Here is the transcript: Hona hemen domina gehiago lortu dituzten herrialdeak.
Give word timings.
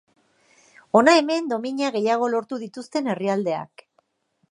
Hona 1.01 1.13
hemen 1.19 1.53
domina 1.53 1.93
gehiago 1.99 2.33
lortu 2.37 2.61
dituzten 2.67 3.15
herrialdeak. 3.15 3.89